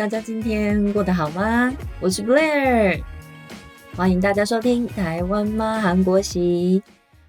[0.00, 1.70] 大家今天过得好吗？
[2.00, 3.02] 我是 Blair，
[3.94, 6.82] 欢迎大家收听台湾妈韩国媳，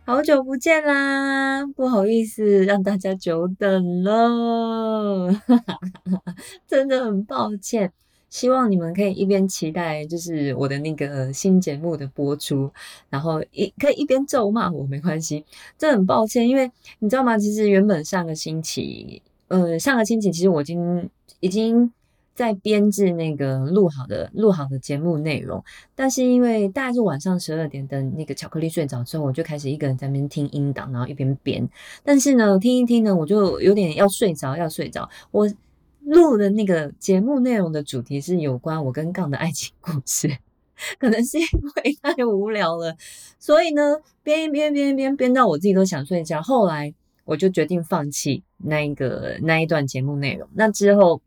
[0.06, 5.30] 好久不见啦，不好意思让大家久等了，
[6.66, 7.92] 真的很抱歉。
[8.30, 12.72] 希望你们可以一边期待，就是我的那个新节目的播出，
[13.10, 15.44] 然后一可以一边咒骂我，没关系。
[15.78, 17.38] 这很抱歉，因为你知道吗？
[17.38, 21.10] 其实原本上个星期，呃，上个星期其实我已经
[21.42, 21.92] 已经
[22.34, 25.64] 在编制那个录好的录好的节目内容，
[25.96, 31.68] 但是因为大概是晚上十二点等那个巧克力睡着之后，我就开始一个人在那边听音档，然后一边编。
[32.04, 35.10] 但是呢，听一听呢，我就有点要睡着，要睡着。
[35.32, 35.50] 我。
[36.04, 40.28] 录的那个节目内容的主题是有关我跟杠的爱情故事，
[40.98, 41.46] 可能是因
[41.76, 42.98] 为太无聊了，
[43.38, 46.42] 所以呢编一编编一编编到我自己都想睡觉。
[46.42, 46.92] 后来
[47.24, 51.22] 我就决定放弃那一个那一段节目内容，那之后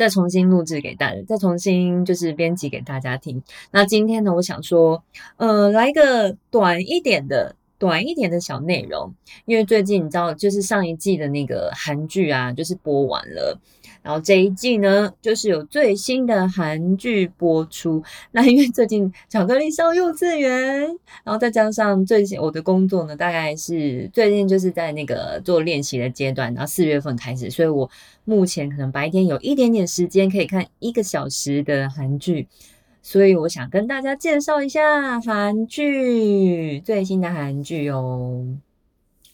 [0.00, 3.42] 再重新录制给大家，再重新就是编辑给大家听。
[3.70, 5.04] 那今天呢，我想说，
[5.36, 7.54] 呃，来一个短一点的。
[7.80, 9.14] 短一点的小内容，
[9.46, 13.58] 因为最近你知道，就是上一季的那个韩剧啊，就是播完了，
[14.02, 18.02] 然后这一季呢，就是有最新的韩剧播出。
[18.32, 20.80] 那因为最近巧克力上幼稚园，
[21.24, 27.90] 然后再加上最近我的工作呢，大概是最近就是在那个做练习的阶段，然后四月份开始，所以我
[28.26, 32.46] 目前可能白天有一点点时间可以看一个小时的韩剧。
[33.02, 38.46] 所以我想跟大家介绍一下韩剧最新的韩剧哦。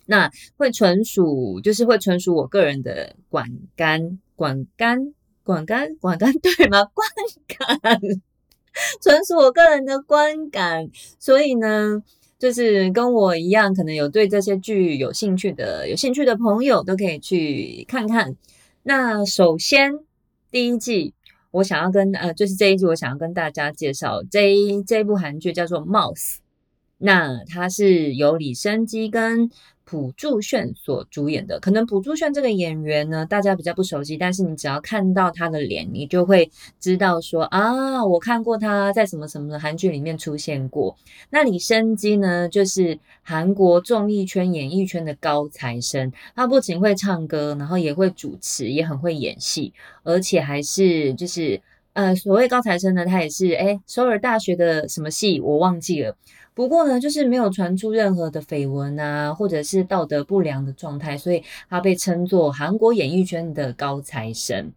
[0.06, 6.84] 那会纯属就是会纯属我个人的管干管干管干管干对吗？
[6.94, 7.08] 观
[7.58, 7.98] 感
[9.02, 10.88] 纯属我个人的观感。
[11.18, 12.00] 所以呢，
[12.38, 18.36] 就是跟我一样，可能有对这些剧有兴趣的有兴趣的朋友都可以去看看。
[18.84, 19.92] 那首先
[20.52, 21.15] 第一季。
[21.56, 26.34] 我想要跟呃，就是这一集，我想要跟大家介绍这一这一部韩剧叫做《Mouse》，
[26.98, 29.50] 那它是由李生基跟
[29.86, 31.58] 朴柱炫所主演的。
[31.60, 40.94] 可能朴柱炫这个演员呢，大家比较不熟悉，但是你只要看到他的脸，你就会知道说啊，我看过他在什么什么的韩剧里面出现过。
[41.30, 49.72] 那李生基呢，就是韩国综艺圈、演艺圈的高材生，他不仅会唱歌，然后也会主持，也很会演戏。
[50.02, 56.16] 而且还是就是呃，所谓高材生呢，他也是哎，首尔大学的什么系我忘记了。
[56.56, 64.72] 不过呢，就是没有传出任何的绯闻啊，或者是道德不良的状态，所以他被称作韩国演艺圈的高材生。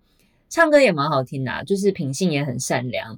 [0.50, 3.18] 唱歌也蛮好听的，就是品性也很善良，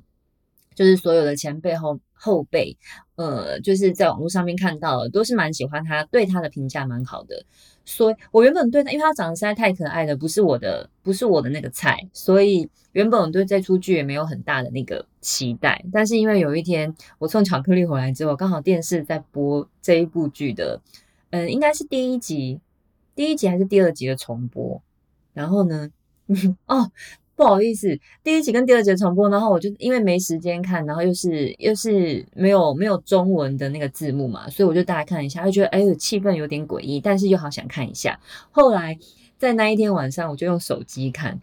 [0.75, 2.77] 就是所有的前辈后后辈，
[3.15, 7.43] 呃，就是在网络上面看到的都是蛮喜欢他，对他的评价蛮好的。
[7.83, 15.85] 所以，我原本对他，因为他长得实在太可爱了，不是我的，不是我的那个菜，所以原本我对这出剧也没有很大的那个期待。
[15.93, 20.81] 但是因为有一天我送巧克力回来之后，刚好电视在播这一部剧的，
[21.29, 22.59] 嗯，应该是第一集，
[23.15, 24.81] 第一集还是第二集的重播。
[25.33, 25.89] 然后呢，
[26.67, 26.91] 哦。
[27.33, 27.87] 不好意思，
[28.23, 38.19] 第一集跟第二集的重播，然后我就因为没时间看，然后又是又是没有没有中文的那个字幕嘛，所以我就大概看一下，就觉得哎气氛有点诡异，但是又好想看一下。
[38.51, 38.95] 后来
[39.39, 41.41] 在那一天晚上，我就用手机看。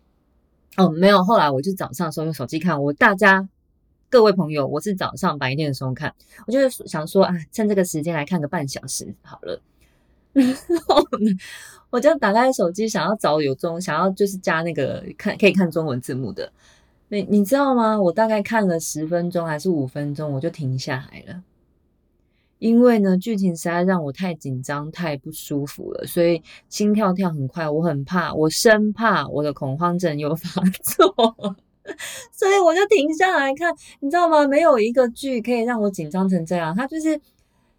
[0.76, 2.80] 哦，没有，后来我就早上的时候用手机看。
[2.80, 3.48] 我大家
[4.10, 6.14] 各位朋友，我是早上白天的时候看，
[6.46, 9.60] 我就是想说啊，趁这个时间来看个半小时好了。
[10.32, 10.46] 然
[10.86, 11.04] 后
[11.91, 16.50] 我就打开手机，想要找有中，想要就是加那个看可以看中文字幕的。
[17.08, 18.00] 你你知道吗？
[18.00, 21.42] 我大概看了十分钟还是五分钟，我就停下来了。
[22.58, 31.56] 因为呢，剧情实在让我太紧张、太不舒服了，所以心跳跳很快，我很怕，我生怕我的恐慌症又发作，
[32.32, 33.75] 所以我就停下来看。
[34.00, 34.47] 你知道吗？
[34.47, 37.20] 没有一个剧可以让我紧张成这样，它就是。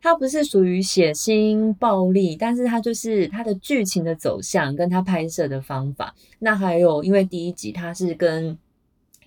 [0.02, 6.16] 它不是属于血腥暴力，但是它就是它的剧情的走向跟它拍摄的方法。
[6.40, 8.58] 那还有，因为第一集它是跟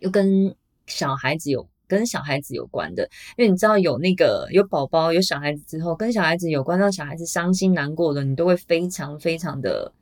[0.00, 0.56] 又跟
[0.86, 3.06] 小孩子有跟小孩子有关的，
[3.36, 9.92] 因为你知道有那个有宝宝有小孩子之后，跟小孩子有关，让小孩子伤心难过的，你都会非常非常的，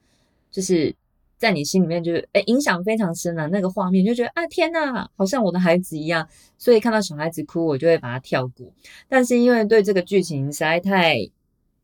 [0.52, 0.94] 就是。
[1.40, 6.28] 在你心里面就是诶影响非常深啊，那个画面就觉得啊天呐，好像我的孩子一样，
[6.58, 8.70] 所以看到小孩子哭，我就会把它跳过。
[9.08, 11.16] 但是因为对这个剧情实在太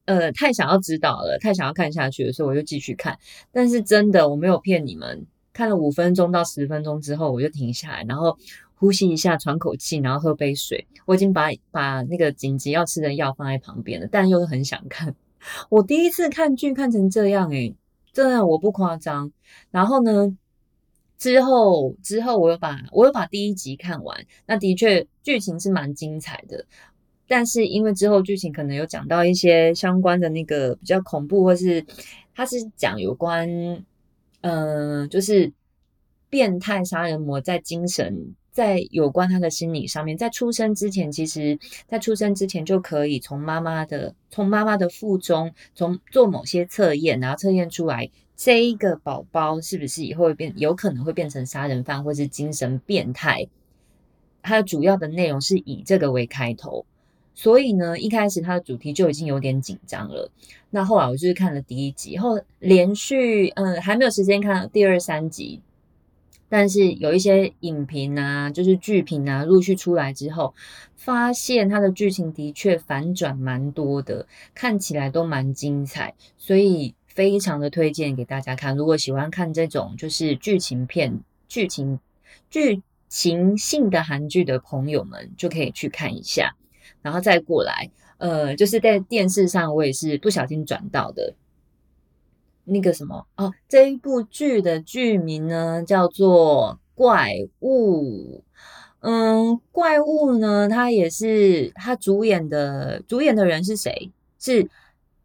[0.04, 3.18] 呃太想要知道了，太想要看下去了，所以我就继续看。
[3.50, 5.24] 但是真的我没有骗你们，
[5.54, 8.36] 看了五分钟到十分钟之后，我就停下来，然后
[8.74, 10.86] 呼吸一下，喘口气，然后喝杯水。
[11.06, 15.14] 我已经把把那个紧急要吃的药放在旁边了，但又很想看。
[15.70, 17.74] 我第一次看剧看成这样诶
[18.16, 19.30] 真的我不夸张，
[19.70, 20.34] 然后呢，
[21.18, 26.64] 之后之后，我有把我有把第一集看完，那的确剧情是蛮精彩的。
[27.28, 31.84] 但是因为之后剧情可能有讲到一些相关的那个比较恐怖，或是
[32.34, 33.84] 他是讲有关，
[34.40, 35.52] 嗯，就是
[36.30, 53.46] 变态杀人魔在精神在有关他的心理上面，在出生之前，其实在出生之前就可以从妈妈的从妈妈的腹中从做某些测验，然后测验出来这一个宝宝是不是以后会变有可能会变成杀人犯或是精神变态，
[54.40, 56.86] 它的主要的内容是以这个为开头。
[57.34, 60.30] 所以呢，一开始它的主题就已经有点紧张了。
[60.70, 65.60] 那后来我就是看了第一集后，连续嗯还没有时间看第二三集，
[66.58, 70.54] 但是有一些影评啊，就是剧评啊陆续出来之后，
[70.94, 78.74] 发现它的剧情的确反转蛮多的，看起来都蛮精彩，所以非常的推荐给大家看。
[78.74, 82.00] 如果喜欢看这种就是剧情片、剧情
[82.48, 86.56] 剧情性的韩剧的朋友们，就可以去看一下。
[87.02, 91.34] 然后再过来，呃，就是在电视上，我也是不小心转到的，
[92.66, 98.38] 那个什么哦，这一部剧的剧名呢叫做《怪物》。
[99.00, 104.10] 嗯，怪物呢，它也是他主演的，主演的人是谁？
[104.38, 104.68] 是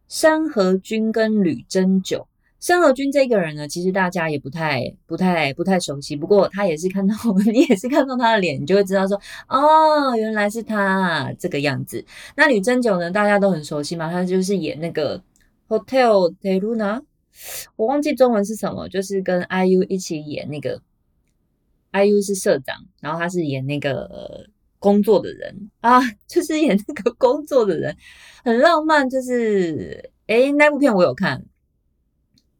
[0.07, 2.27] 山河君跟吕珍九。
[2.59, 6.15] 山河君这个人呢，其实大家也不太、不太、不太熟悉。
[6.15, 7.15] 不过他也是看到
[7.51, 12.05] 你也是看到他的脸，你就会知道说，哦，原来是他这个样子。
[12.35, 15.17] 那吕珍九呢，大家都很熟悉嘛，他就是演那个
[15.67, 16.99] 《Hotel de Luna》，
[17.75, 20.81] 我忘记中文是什么，就是跟 IU 一起演那个
[21.91, 24.47] ，IU 是社长，然后他是演那个
[24.79, 27.95] 工作的人啊，就是演那个工作的人，
[28.43, 29.09] 很浪漫。
[29.09, 31.43] 就是诶，那部片我有看。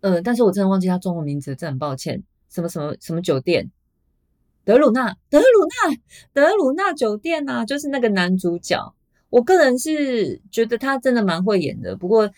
[0.01, 2.23] 呃，但是我真的忘记他中文名字，真很抱歉。
[2.49, 3.71] 什么什么什么酒店？
[4.63, 5.97] 德鲁纳，德鲁纳，
[6.33, 8.93] 德鲁纳酒店啊，就是那个男主角。
[9.29, 11.95] 我个人是觉得他真的蛮会演的。
[11.95, 12.29] 不过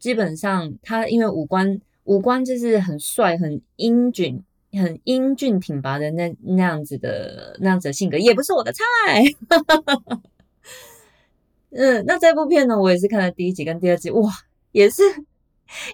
[0.00, 4.42] 基本上他因为五官五官就是很帅、很英俊、
[4.72, 8.82] 很英俊挺拔的那那样子的那样子的性格，也不是我的菜。
[11.70, 14.28] 嗯，那这部片呢，我也是看了第一集跟第二集，哇，
[14.72, 15.02] 也是。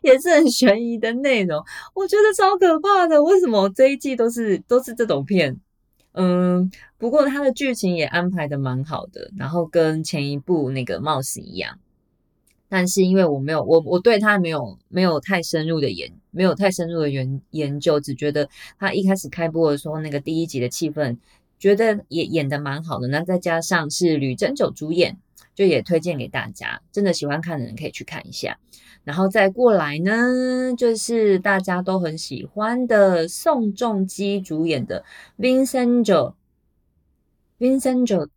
[0.00, 1.62] 也是很悬疑的内容，
[1.92, 3.22] 我觉得超可怕的。
[3.22, 5.60] 为什么这一季都是都是这种片？
[6.12, 11.78] 嗯，不过它的剧情也安排的蛮好的，然后跟前一部那个貌似一样。
[12.68, 18.48] 但是因为我没有我我对他没有没有太深入的研没有太深入的研研究，只觉得
[18.78, 21.16] 他一开始开播的时候那个第一集的气氛，
[21.58, 23.08] 觉得也演的蛮好的。
[23.08, 25.16] 那再加上是吕珍九主演，
[25.54, 26.82] 就也推荐给大家。
[26.92, 28.58] 真的喜欢看的人可以去看一下。
[29.04, 35.04] 然后再过来呢，就是大家都很喜欢的宋仲基主演的
[35.40, 36.04] 《Vincent》
[37.60, 38.28] ，Vincent，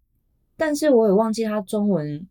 [0.55, 2.27] 但是我也忘记他中文，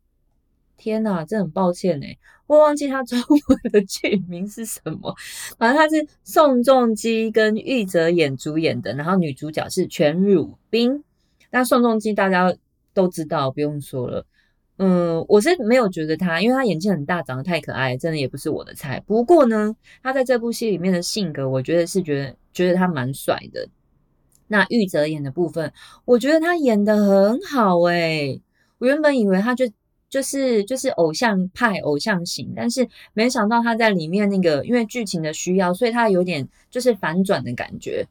[0.79, 2.17] 天哪，真很抱歉哎，
[2.47, 5.15] 我忘记他中文的剧名是什么。
[5.59, 11.05] 反正他是宋仲基跟玉泽演主演的，然后女主角是全汝彬。
[11.51, 12.55] 那宋仲基大家
[12.95, 14.25] 都知道，不用说了。
[14.79, 19.03] 嗯，我是没有觉得他，因为他眼睛很大，长得太可爱，真的也不是我的菜。
[19.05, 23.69] 不过呢，他在这部戏里面的性格，我觉得是觉得觉得他蛮帅的。
[24.47, 25.73] 那玉泽演的部分，
[26.05, 28.41] 我觉得他演的很好诶。
[28.79, 29.69] 我原本以为他就
[30.11, 38.07] 就是就是偶像派偶像型，但是没想到他在里面那个因为剧情的需要，所以他有点就是反转的感觉。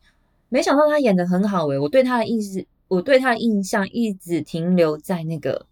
[0.49, 5.65] 没想到他演的很好诶，我对他的意思，我对他的印象一直停留在那个。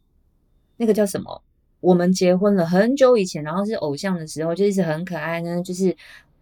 [0.77, 1.41] 那个叫什么？
[1.79, 5.95] 我们结婚了很久以前，然后是偶像的时候，就一直很可爱呢，就是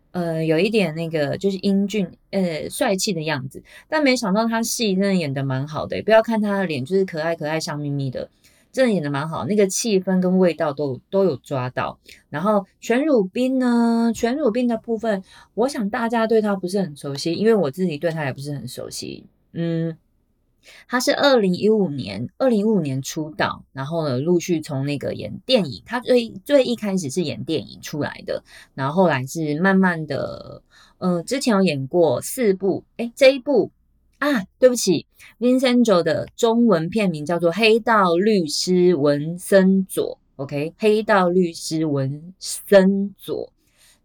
[0.10, 3.62] 呃有一点那个就是英俊呃帅气的样子。
[3.88, 8.28] 但没想到他戏真的演的蛮好的，不要看他的脸就是可爱可爱笑眯眯的，
[8.74, 11.98] 真的演的蛮好，那个气氛跟味道都都有抓到。
[12.30, 19.98] 然后全汝彬呢，全汝彬的部分，我想大家对他不是很熟悉，因为我自己对他也不是很熟悉，嗯。
[20.88, 28.42] 他是二零一五年，二零一五年出道，然后呢，陆续从那个演电影，他最最一开始是演电影出来的，
[28.74, 30.62] 然后后来是慢慢的，
[31.00, 33.72] 嗯，之前有演过四部，哎，这一部
[34.24, 35.06] 啊，对不起
[35.38, 43.52] ，Vincento 的中文片名叫做《黑道律师文森佐》，OK，黑道律师文森佐，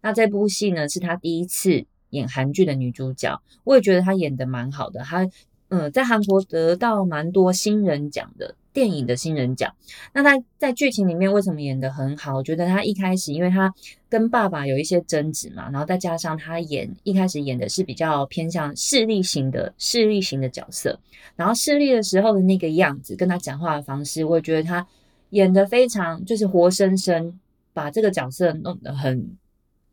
[0.01, 5.25] 那这部戏呢是他第一次演韩剧的女主角，我也觉得她演的蛮好的，她。
[5.69, 9.75] 嗯，在韩国得到蛮多新人奖的电影的新人奖。
[10.13, 12.35] 那他在剧情里面为什么演得很好？
[12.37, 13.73] 我觉得他一开始，因为他
[14.07, 20.97] 跟爸爸有一些争执嘛，然后再加上他演一开始演的是比较偏向势力型的势力型的角色，
[21.35, 24.87] 然后势力的时候的那个样子，跟他讲话的方式，我觉得他
[25.31, 27.37] 演得非常就是活生生
[27.73, 29.37] 把这个角色弄得很。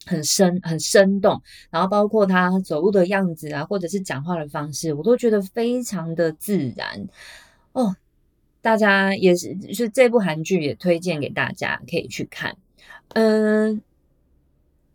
[0.09, 7.09] 很生很生动，然后包括他走路的样子啊，或者是讲话的方式，我都觉得非常的自然
[7.73, 7.97] 哦。
[8.67, 12.57] 大家也是，是这部韩剧也推荐给大家可以去看。
[13.11, 13.81] 嗯，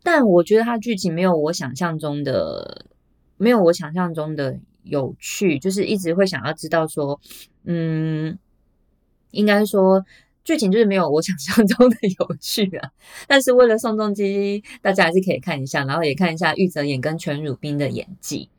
[0.02, 2.84] 但我觉得它剧情没有我想象中的，
[3.38, 7.18] 没有我想象中的有趣，就是一直会想要知道说，
[7.64, 8.38] 嗯，
[9.30, 10.04] 应该说。
[10.44, 12.90] 剧情就是没有我想象中的有趣啊，
[13.26, 18.50] 但是为了宋仲基，大家还是可以看一下，然后也看一下玉泽演跟全汝彬的演技，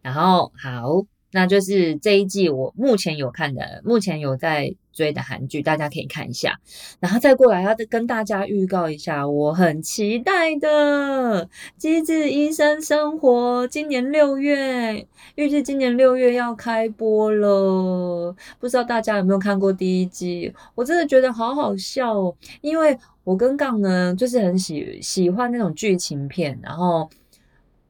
[0.00, 1.04] 然后好。
[1.34, 6.60] 那就是这一季我目前有看的，目前有在追的韩剧，大家可以看一下。
[7.00, 11.44] 然后再过来要跟大家预告一下，我很期待的
[11.76, 18.32] 《机智医生生活》，今年六月，预计今年六月要开播了。
[18.60, 20.54] 不知道大家有没有看过第一季？
[20.76, 27.10] 我真的觉得好好笑哦，因为我跟杠呢，就是很喜喜欢那种剧情片，然后。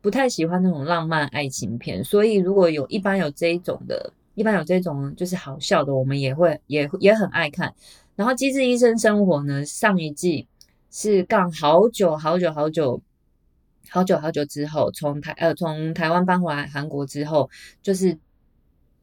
[0.05, 7.75] 不太喜欢那种浪漫爱情片，所以如果有一般有这一种的，一般有这种就是好笑的，我们也会也也很爱看。
[8.15, 10.47] 然后《机智医生生活》呢，上一季
[10.91, 13.01] 是杠好久好久好久
[13.89, 17.49] 好久好久之后，从台呃从台湾搬回来韩国之后，
[17.83, 18.19] 就是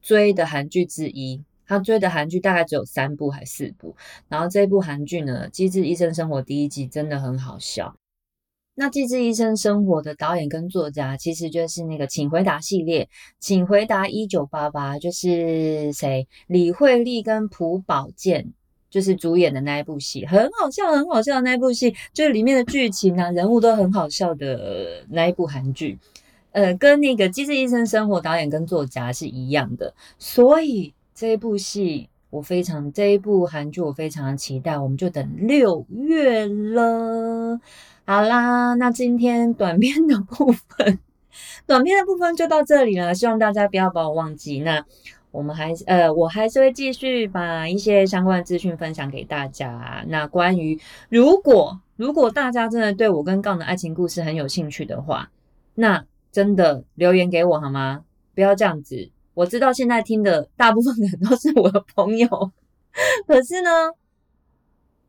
[0.04, 1.44] 追的韩剧之一。
[1.66, 3.96] 他追的韩剧大概只有三部还四部，
[4.30, 7.96] 然后这一部韩剧呢，《机智医生生活》第一季真的很好笑。
[8.74, 13.04] 那《机智医生生活》的导演跟作家，其实就是那个《请回答》系列，
[13.40, 16.26] 《请回答一九八八》就是谁？
[16.48, 18.54] 李慧利跟朴宝剑
[18.90, 26.00] 就是主演的那一部戏，很好笑，很好笑的那一部戏，就是里面的剧情啊，人物都很好笑的那一部韩剧。
[26.52, 37.60] 呃，跟那个《机智医生生活》导演跟作家是一样的，所以这一部戏我非常，这一部韩剧我非常期待，我们就等六月了。
[38.06, 40.98] 好啦，那今天 短片的部分，
[41.68, 43.14] 短片的部分就到这里了。
[43.14, 44.62] 希望大家不要把我忘记。
[44.62, 44.84] 那
[45.30, 50.04] 我们还呃，我还是会继续把一些相关的资讯分享给大家。
[50.08, 55.30] 那关于如果如果大家真的对我跟杠的爱情故事很有兴趣的话，
[55.76, 58.04] 那真的留言给我好吗？
[58.34, 59.10] 不要这样子。
[59.34, 62.28] 我知道现在听的大部分人都是我的朋友，
[63.28, 63.70] 可是呢。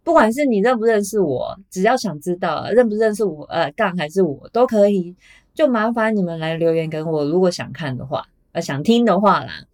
[0.05, 5.15] 不管是你认不认识我，只要想知道认不认识我，呃，杠还是我都可以，
[5.55, 7.25] 就麻烦你们来留言给我。
[7.25, 9.65] 如果想看的话，呃，想听的话啦，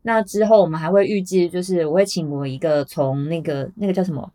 [0.00, 4.32] 那之后我们还会预计，就是我会请我一个从那个那个叫什么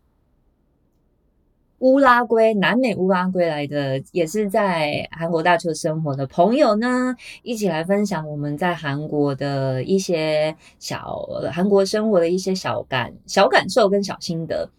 [1.82, 11.18] 乌拉圭南美乌拉圭来的，也是在韩国大邱生活的朋友呢，一起来分享我们在韩国的一些小
[11.52, 14.70] 韩国生活的一些小感小感受跟小心得。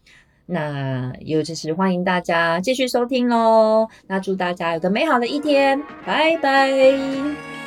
[0.45, 3.88] 那又就是欢迎大家继续收听喽！
[4.07, 7.62] 那祝大家有个美好的一天，拜拜。